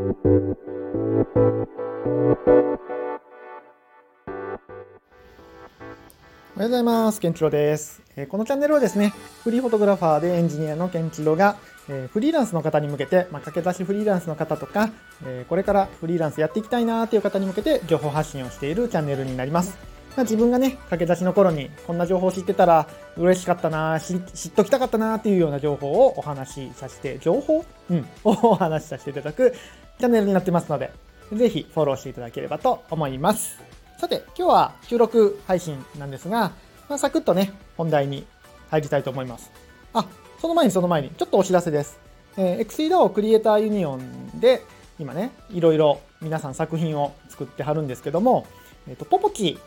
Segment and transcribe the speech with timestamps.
[0.00, 0.08] おは
[6.56, 7.20] ようございます。
[7.20, 8.00] ケンチロです。
[8.30, 9.12] このチャンネルはですね、
[9.44, 11.58] フリーフォトグラファーでエンジニアのケンチロが、
[12.12, 14.88] フリーランスの方に向けて、まあ、駆け出しフリーランスの方とか、
[15.50, 19.76] これからフリーランスやっていきたいなーっていう方に向けて情報発信をしているチャンネルになります。
[20.16, 27.64] まあ、自分がね、駆け出しの頃にこんな情報を知ってたら嬉しかったな知、知っときたかったなっていうような情報をお話しさせて、情報？
[27.90, 29.54] うん、を お話しさせていただく
[30.00, 30.90] チャンネルになってますので、
[31.30, 33.60] ぜひフォローしていただければと思います。
[33.98, 36.52] さて、今日は収録配信なんですが、
[36.88, 38.26] まあ、サクッとね、本題に
[38.70, 39.50] 入りたいと思います。
[39.92, 40.06] あ、
[40.40, 42.00] その前にその前に、ちょっとお知らせです。
[42.38, 44.62] えー、XEDAO クリエイターユニオンで、
[44.98, 48.46] 今ね、いろいろ皆さん作品を作ってはるんですけども、
[48.88, 49.58] えっ、ー、と、ポポチ、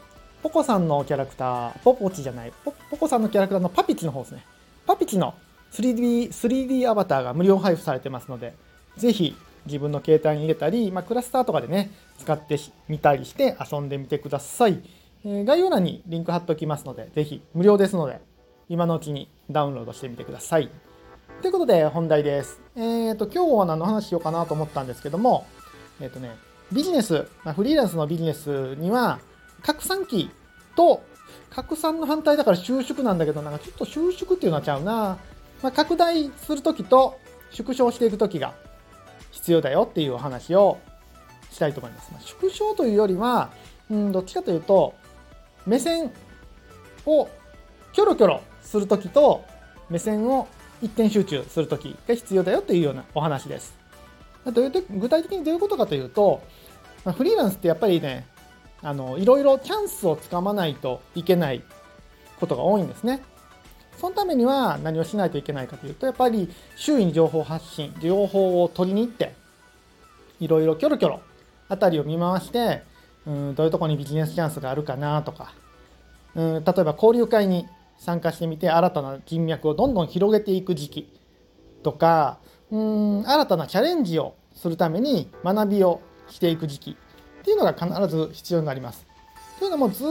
[0.41, 4.43] ポコさんのキャラクター、ポポチじゃない、ポポコさんのキャラクターのパピチの方ですね。
[4.87, 5.35] パピチの
[5.73, 8.55] 3D, 3D アバターが無料配布されてますので、
[8.97, 9.35] ぜひ
[9.65, 14.81] 自分の携帯に入れたり、まあ、クラスターとかでね、使ってみたりして遊んでみてください。
[15.25, 18.19] えー、概要欄にリンク貼っておきますので、ぜひ無料ですので、
[18.69, 20.69] 今のうちにダウンロードしてみてください。
[21.41, 22.61] ということで本題です。
[22.75, 25.45] えっ、ー、と、今日は何の話しようかなと思ったんですけども、
[26.01, 26.35] えっ、ー、とね、
[26.71, 29.19] ビジネス、まあ、フリーランスのビジネスには、
[29.61, 30.29] 拡散期
[30.75, 31.03] と、
[31.49, 35.17] 拡散の反対だから収縮なんだけど、なんかちょっと収縮っていうのはちゃうな。
[35.61, 37.17] まあ、拡大するときと
[37.51, 38.53] 縮小していくときが
[39.43, 40.79] 必要だよっていうお話を
[41.51, 42.11] したいと思います。
[42.13, 43.49] まあ、縮小というよりは、
[43.91, 44.93] うん、どっちかというと、
[45.65, 46.11] 目線
[47.05, 47.27] を
[47.91, 49.43] キョロキョロするときと、
[49.89, 50.47] 目線を
[50.81, 53.75] 一点集中するときが必要だよというようなお話です。
[54.45, 56.41] どういう具体的にどういうことかというと、
[57.03, 58.25] まあ、フリーランスってやっぱりね、
[58.81, 61.61] あの、いろいろチャンスをつかまないといけない
[62.39, 63.21] ことが多いんですね。
[63.97, 69.33] そのためには何をしないといけないかというと、やっぱり周囲に情報発信、情報を取りに行って、
[70.39, 71.21] いろいろキョロキョロ、
[71.69, 72.83] あたりを見回して、
[73.25, 75.53] うん、どういうとこにビジネスチャンスがあるかなとか、
[76.35, 81.09] うん、例えば交流会に参加してみて、新たな人脈をどんどん広げていく時期
[81.83, 82.39] とか、
[82.71, 89.05] うん、新たなチャレンジをするために学びをしていく時期っていうのが必ず必要になります。
[89.59, 90.07] というのもずっ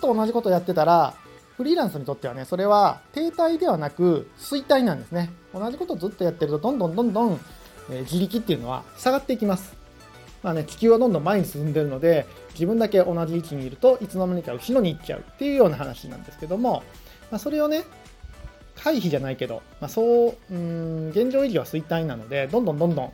[0.00, 1.14] と同じことをやってたら、
[1.58, 5.32] フリーランスにとってはね、それは停滞ではなく衰退なんですね。
[5.52, 7.40] 同じことをずっとやってると、どんどんどんどん、
[7.90, 9.76] え自力っていうのは下がっていきます。
[10.44, 16.84] まあね、地球はどんどん前に進んでるので、自分だけ同じ位置にいるといつの間にか後ろに行っちゃうっていうような話なんですけども、
[17.32, 17.82] まあ、それをね、
[18.76, 23.12] 回避じゃないけど、まあ、そう、うん、現状維持は衰退なので、どんどんどんどん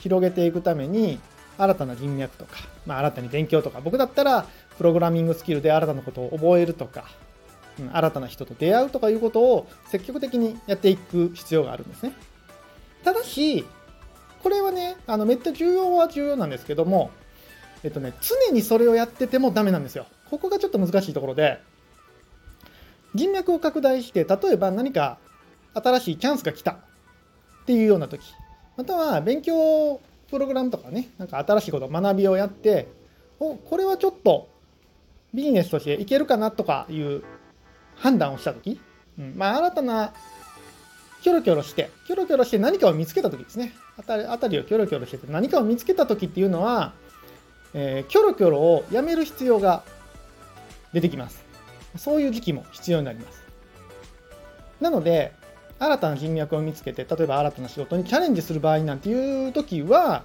[0.00, 1.18] 広げていくために、
[1.56, 4.46] 新たな人脈とか、まあ、新たに勉強とか、僕だったら、
[4.76, 7.06] プログラミングスキルで新たなことを覚えるとか、
[7.92, 12.12] 新たな人と出会うとかいうことを積極的にやっていく必要があるんですね。
[13.04, 13.64] ただし、
[14.42, 17.10] これはね、あのめっちゃ重要は重要なんですけども、
[17.82, 20.06] えっとね、常にそれをやっててもダメなんですよ。
[20.30, 21.60] ここがちょっと難しいところで、
[23.14, 25.18] 人脈を拡大して、例えば何か
[25.74, 26.76] 新しいチャンスが来たっ
[27.66, 28.22] ていうような時、
[28.76, 30.00] または勉強
[30.30, 32.88] プログラムとかね、なんか新しいこと学びをやって、
[33.38, 34.48] お、これはちょっと
[35.34, 37.22] ビジネスとしていけるかなとかいう
[37.96, 38.80] 判断をしたとき、
[39.18, 40.12] うん、まあ、新たな
[41.22, 43.72] キョロキョロして、キョロキョロして何かを見つけたときですね。
[43.96, 46.92] あたりをキョロキョロしてて何かを見つけたときっていうのは、
[47.74, 49.82] えー、キョロキョロをやめる必要が
[50.92, 51.44] 出てきます。
[51.96, 53.42] そういう時期も必要になります。
[54.80, 55.32] なので、
[55.78, 60.24] 新たな人脈を見つけて、例えば新たな仕事にチャレンジする場合なんていう時は、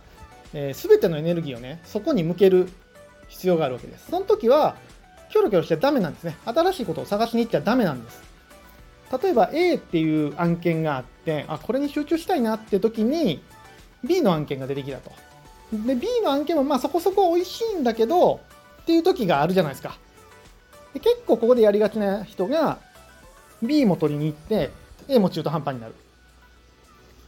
[0.53, 2.69] えー、全てのエネルギーをね、そこに向ける
[3.27, 4.11] 必要があるわけです。
[4.11, 4.75] その時は、
[5.31, 6.37] キョロキョロしちゃダメなんですね。
[6.45, 8.21] 新しいことを探しに行っちゃダメなんです。
[9.21, 13.41] 例えば A っていう案件があって、あ、これに集中したいなって時に
[14.03, 15.11] B の案件が出てきたと。
[15.73, 18.39] で、B の案件もまあそこそこ美味しいんだけど、
[18.81, 19.97] っていう時があるじゃないですか。
[20.93, 22.79] で結構ここでやりがちな人が
[23.63, 24.71] B も取りに行って
[25.07, 25.93] A も中途半端になる。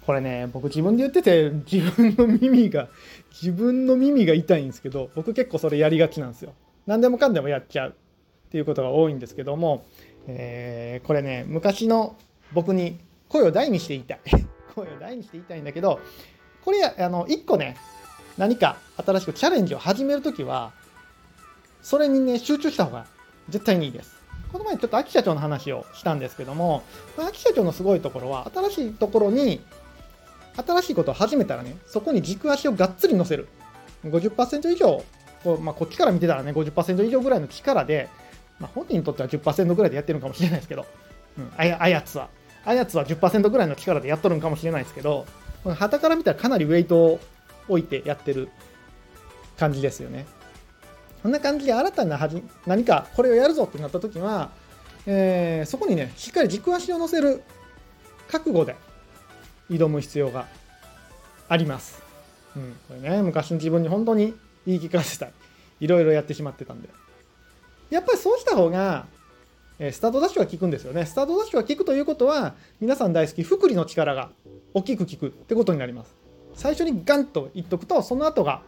[0.06, 2.90] これね、僕自分で言ってて自分の耳が、
[3.32, 6.54] 自分の耳が痛いんですけど、僕結構それやりがちなんですよ。
[6.86, 7.96] 何でもかんでもやっちゃう
[8.54, 9.84] っていうことが多いんですけども、
[10.28, 12.16] えー、これね昔の
[12.54, 14.20] 僕に声を大にして言いたい。
[14.76, 16.00] 声を大にして言いたいんだけど
[16.64, 17.76] これあの1個ね
[18.38, 20.72] 何か新しくチャレンジを始めるときは
[21.82, 23.08] それにね集中した方が
[23.50, 24.16] 絶対にいいです。
[24.52, 26.84] この前ちょっと秋社長の話をしたんですけども
[27.18, 29.62] 秋社長のすごいところは新しいところに
[30.64, 33.48] 新しいことを始めたらねそこに軸足をがっつり乗せる。
[34.06, 35.04] 50%以上
[35.44, 38.10] こうまあ、こっちから見てたらね、50%以上ぐらいの力で、
[38.60, 40.86] まあ、本人にとっては10%ぐらいでやってるのかもしれないですけど、
[41.38, 42.30] うん、あやあやつは。
[42.66, 45.26] あやつは10%ぐらいの力でやっとるんかもしれないですけど、
[45.66, 47.20] はたから見たらかなりウェイトを
[47.68, 48.50] 置いてやってる
[49.58, 50.26] 感じですよね。
[51.22, 52.30] そんな感じで新たな
[52.66, 54.52] 何かこれをやるぞってなった時は、
[55.06, 57.44] えー、そこにねしっかり軸足を乗せる
[58.28, 58.76] 覚悟で
[59.70, 60.48] 挑む必要が
[61.48, 62.02] あります。
[62.56, 64.34] うん、これね昔の自分に本当に
[64.66, 65.34] 言い聞かせたい
[65.80, 66.90] いろいろやってしまってたんで
[67.90, 69.06] やっぱりそうした方が
[69.80, 71.06] えスタートダッシュは効くんですよね。
[71.06, 74.30] スタートダッシュは効くということは皆さん大好き福利の力が
[74.74, 76.16] 大きく効くってことになります。
[76.56, 78.62] 最初にガンと言っとくとその後が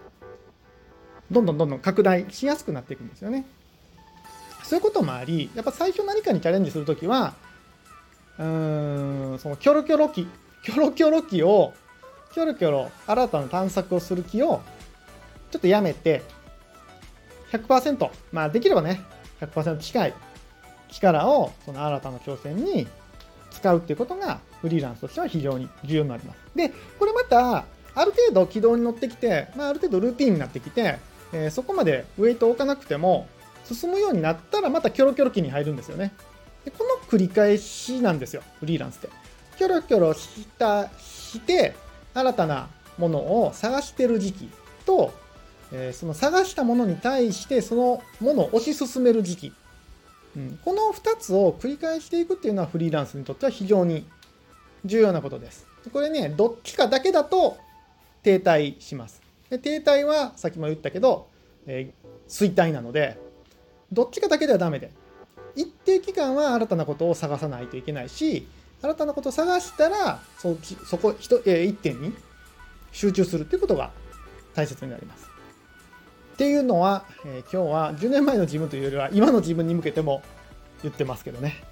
[1.32, 3.46] どんどんどんどん拡大しやすくなっていくんですよね。
[4.64, 7.36] そういうこともありやっぱ最初何かにチャレンジするときは
[8.40, 10.28] うーんそのキョロキョロ期
[10.64, 11.74] キョロキョロ期を
[12.34, 14.62] キョロキョロ新たな探索をする気を
[15.52, 16.24] ちょっとやめて
[17.52, 19.02] 100%まあできればね
[19.42, 20.14] 100%近い
[20.90, 22.88] 力をその新たな挑戦に
[23.52, 26.38] 使うっていうことがフリーランスとしては非常に重要になります。
[26.56, 26.70] で、
[27.00, 27.66] これまた
[27.96, 30.98] ある程度軌道に乗ってきて、まあ、ある程度ルーティンになってきて、
[31.32, 33.28] えー、そこまでウェイトを置かなくても
[33.64, 36.14] 進むようになったらまたキョロキョロ期に入るんですよね。
[36.66, 39.10] でこの繰り返しなんですよ、フリーランスって。
[39.58, 41.76] キョロキョロしたして
[42.14, 44.50] 新たなものを探してる時期
[44.86, 45.14] と、
[45.78, 49.54] えー、その探したものに対してそのものを推し進める時期、
[50.38, 54.08] うん、この2つを繰り返していくっていうのはフリーランスにとっては非常に
[54.86, 55.68] 重要なことです。
[55.92, 57.58] これね、どっちかだけだと
[58.24, 59.22] 停滞します。
[59.50, 61.28] で停滞はさっきも言ったけど、
[61.68, 63.20] えー、衰退なので、
[63.92, 64.92] どっちかだけではダメで、
[65.56, 68.48] 一定期間は新たなことを探さないといけないし、
[68.82, 72.14] 新たなことを探したらそそこ一,、えー、点に
[72.92, 73.92] 集中するっていうことが
[74.54, 75.35] 大切になります。
[76.36, 80.22] っていうのは、えー、今日は10年前の自分というよりは今の自分に向けても
[80.84, 81.64] 言ってますけどね。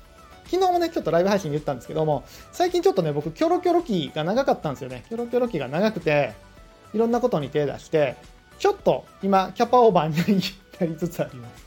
[0.45, 2.24] 昨日もね、ちょっとライブ配信で言ったんですけども、
[2.54, 5.04] 最近ちょっとね、僕、キョロキョロ期が長かったんですよね。
[5.10, 6.33] キョロキョロ期が長くて、
[6.94, 8.15] いろんなことに手出して、
[8.57, 10.15] ちょっと今、キャパオーバーに
[10.80, 11.65] なりつつあります。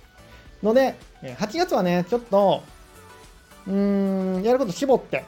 [0.62, 2.62] ので、8月はね、ちょっと、
[3.66, 3.74] うー
[4.40, 5.24] ん、やること絞って、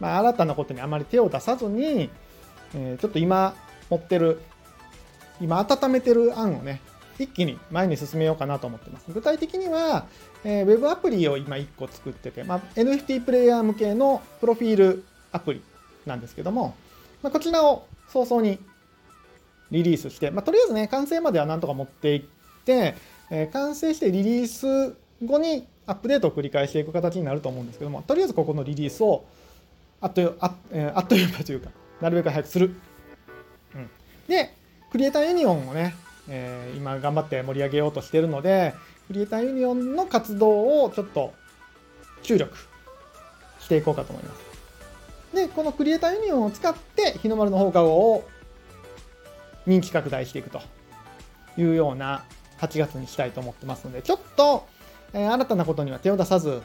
[0.00, 2.08] まあ、新たなことにあまり手を出さずに、
[2.74, 3.54] えー、ちょっと今
[3.90, 4.40] 持ってる、
[5.40, 6.80] 今温めてる案をね、
[7.18, 9.06] 一気に前に進めようかなと思ってます。
[9.12, 10.06] 具体的には、
[10.44, 15.62] えー、ウェブアプリを今1個作ってて、まあ、NFT プレイヤー向けのプロフィールアプリ
[16.06, 16.74] なんですけども、
[17.22, 18.58] まあ、こちらを早々に
[19.70, 22.22] リリースして、まあ、とりあえずね、完成まではなんとか持っていっ
[22.64, 22.94] て、
[23.30, 29.24] えー、完成してリリース後にアップデートを繰り返していく形になると思うんですけども、とりあえずここのリリースを
[30.00, 31.70] あっというあ,、えー、あっという間というか、
[32.00, 32.74] なるべく早くする。
[33.74, 33.90] うん、
[34.28, 34.54] で、
[34.90, 35.94] クリエイターユニオンをね、
[36.28, 38.74] えー、今頑張って盛り上げようとしてるので、
[39.06, 41.34] クリエイターユニオンの活動をちょっと
[42.22, 42.56] 注力
[43.60, 44.48] していこうかと思います。
[45.34, 48.28] で、このクリエイターユニオンを使って日の丸の放課後を
[49.66, 50.60] 人気拡大していくと
[51.58, 52.24] いうような
[52.60, 54.66] 8月にしたいと思ってますので、ちょっと、
[55.12, 56.62] えー、新たなことには手を出さず、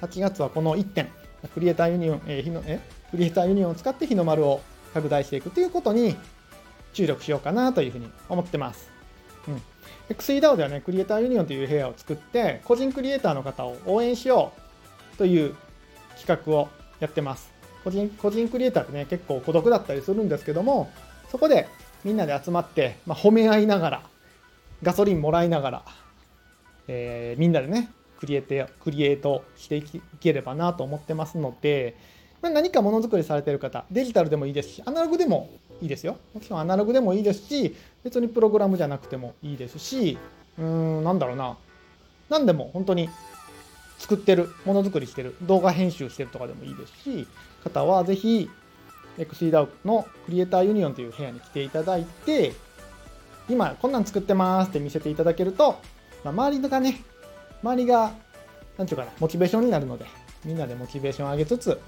[0.00, 1.08] 8月はこの1点、
[1.54, 2.80] クリエイターユニオン、えー、日のえ
[3.10, 4.60] クリエイターユニオンを使って日の丸を
[4.92, 6.16] 拡大していくということに
[6.92, 8.90] 注力しようかなというふうに思ってます。
[9.48, 9.62] うん。
[10.14, 14.52] XEDAO ではね、クリエイターユニオンという部屋を作って、個人クリエイターの方を応援しよ
[15.14, 15.54] うという
[16.18, 17.50] 企画をやってます。
[17.84, 20.90] 個人個人クリエイターってね、結構孤独だったりするんですけども、
[21.30, 21.68] そこで
[22.04, 24.02] みんなで集まって、まあ、褒め合いながら、
[24.82, 25.82] ガソリンもらいながら、
[26.88, 29.84] えー、みんなでね、クリエイトクリエイトしてい
[30.20, 31.96] ければなと思ってますので、
[32.42, 35.50] まあ、何かものづくりされてる方、デジタルでもいいですし、アナログでも
[35.82, 36.18] いいですよ。
[36.34, 40.18] もちろんアナログでもいいですし、別にプログラムじゃなくてもいいですし、
[40.58, 41.56] うーん、なんだろうな。
[42.28, 43.08] 何でも本当に
[43.98, 47.26] 作ってる、ものづくりしてる、動画編集してるとかでもいいですし、
[47.64, 48.48] 方はぜひ
[49.18, 52.52] XCDAO のクリエイターユニオンという部屋に来ていただいて、
[53.48, 55.78] 今こんなん作ってますって見せていただけると、
[56.24, 57.02] まあ、周りがね、
[57.62, 58.12] 周りが、
[58.78, 60.06] なんていうかな、モチベーションになるので、
[60.44, 61.78] みんなでモチベーションを上げつつ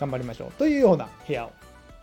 [0.00, 1.52] 頑張りましょうというような部屋を、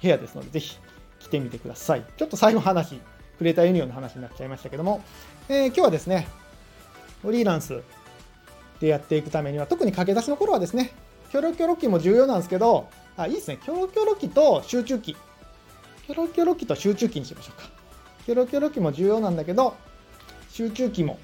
[0.02, 0.78] 部屋ですので、ぜひ
[1.20, 2.04] 来てみてください。
[2.18, 2.96] ちょっと最後話、
[3.38, 5.04] クリエイターユニオンの話になっちゃいましたけども、
[5.48, 6.28] えー、今日はですね、
[7.22, 7.82] フリーランス
[8.80, 10.92] でやっていくためには、特に駆け出しの頃はですね、
[11.32, 15.16] キョロキョロ期も重要なんですけど、あ、いいですね、キョロキョロ期と集中期。
[16.06, 17.70] キョロキョロ期と集中期にしましょうか。
[18.26, 19.76] キョロキョロ期も重要なんだけど、
[20.50, 21.20] 集中期も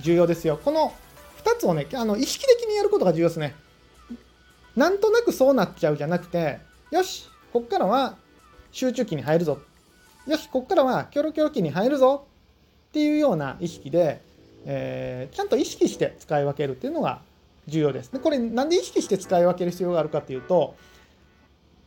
[0.00, 0.58] 重要ですよ。
[0.62, 0.92] この
[1.44, 3.54] 2つをね、あの意識的にやることが重要ですね。
[4.76, 6.58] なんとなくそうなっちゃうじゃなくて、
[6.90, 8.16] よし、こっからは
[8.74, 9.60] 集中期に入るぞ。
[10.26, 12.26] よし、こっからはキョロキョロ期に入るぞ
[12.88, 14.20] っていうような意識で、
[14.66, 17.22] えー、ちゃんと意識して使い分けるっていうのが
[17.68, 18.12] 重要です。
[18.12, 20.74] で、これなんで意識して使い分ける必要があるかっていうと、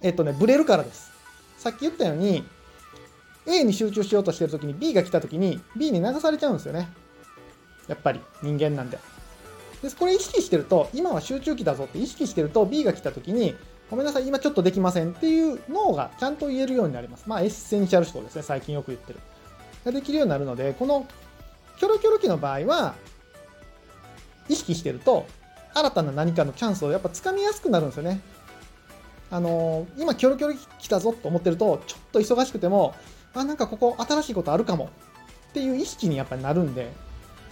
[0.02, 1.12] えっとね、ブレるからです。
[1.58, 2.46] さっき言ったように、
[3.46, 6.88] A に集中しようとしてるときに B が来たときに B に流されちゃうんですよね。
[7.90, 8.98] やっぱり人間なんで。
[9.82, 13.56] でこれ意識してると、今は集中期だぞって意識してると B が来たときに、
[13.90, 17.24] ごめんなさい、今ちょっとできませんっていうノーがちゃんと言えるようになります。
[17.28, 19.20] まあエッセンシャル思考ですね、最近よく言ってる。
[19.86, 21.06] ができるようになるので、この
[21.78, 22.96] キョロキョロ期の場合は、
[24.50, 25.26] 意識してると、
[25.74, 28.20] 新たな何かのチャンスをやっぱ掴みやすくなるんですよね。
[29.30, 32.96] あのー、今キョロキョロ来たぞと思ってると、ちょっと忙しくても、
[33.34, 34.90] あ、なんかここ新しいことあるかも
[35.50, 36.92] っていう意識にやっぱりなるんで、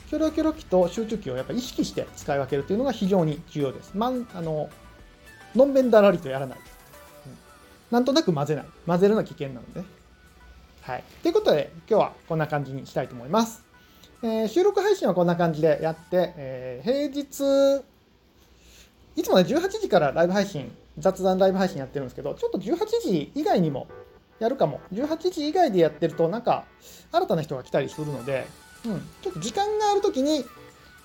[0.10, 3.92] キョロキョロ期と集中期をやっぱ意識して使い分けるというのが非常に重要です。
[3.94, 4.70] ま、あの、
[5.56, 6.60] のんべんだらりとやらない。
[7.92, 8.66] なんとなく混ぜない。
[8.86, 9.84] 混ぜるのは危険なので。
[10.82, 11.04] はい。
[11.22, 13.64] ということで、今日はこんな感じにしたいと思います。
[14.22, 17.84] えー、収録配信はこんな感じでやって、えー、平日、
[19.16, 23.88] いつもね、18時からライブ配信雑談ライブ配信やってるんですけど、ちょっと18時以外にも
[24.40, 24.82] やるかも。
[24.94, 26.66] 18時以外でやってると、なんか、
[27.12, 28.48] 新たな人が来たりするので、
[28.86, 30.46] うん、ちょっと時間があるときに、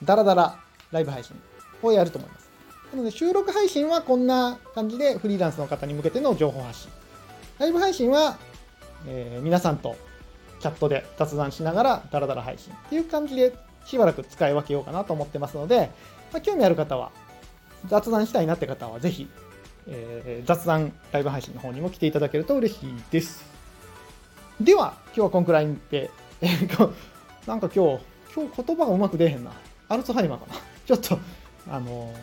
[0.03, 0.59] ダラダラ
[0.93, 1.37] ライブ配信
[1.83, 2.40] をやると思います。
[2.93, 6.91] なので、収録配信はこんな感じでフリーランスの方に向けての情報発信。
[7.59, 8.39] ライブ配信は、
[9.07, 9.97] えー、皆さんと
[10.61, 13.55] チャットで雑談しながらダラダラ配信っていう感じで
[13.85, 15.91] しばらく使い分けようかなと思ってますので、
[16.33, 17.13] まあ、興味ある方は、
[17.87, 19.29] 雑談したいなって方はぜひ
[19.89, 23.45] えー、雑談ライブ配信の方にも来ていただけると嬉しいです。
[24.61, 26.93] では、今日はこんくらいで、えー、
[27.47, 28.05] なんか今日、
[28.35, 29.53] 今日言葉がうまく出えへんな。
[29.89, 30.55] アルツハイマーかな。
[30.87, 31.19] ちょっと、
[31.69, 32.15] あのー、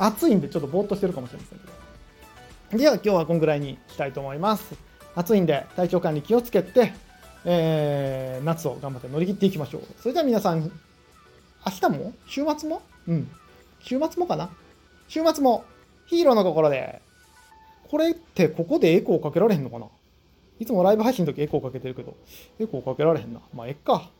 [0.00, 2.78] 暑いんでちょっとぼーっとしてるかもしれませんけど。
[2.78, 4.74] では、今日はこんくらいにしたいと思います。
[5.14, 6.92] 暑いんで体調管理気をつけて、
[7.44, 9.82] えー、夏を頑張って乗り切っていきましょう。
[10.00, 10.70] それでは皆さん、明
[11.80, 12.12] 日も？
[12.26, 12.82] 週末も？
[13.08, 13.30] うん。
[13.80, 14.50] 週末もかな？
[15.08, 15.64] 週末も
[16.06, 17.02] ヒーローの心で。
[17.88, 19.86] これってここでエコーかけられへんのかな？
[20.60, 22.14] いつもライブ配信の時エコーかけてるけど、
[22.58, 23.40] エコーかけられへんな。
[23.52, 24.10] まあ、えっか。